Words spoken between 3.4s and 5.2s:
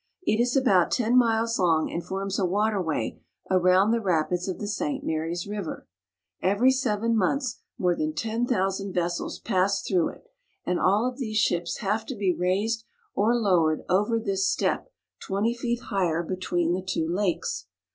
around the rapids of the St.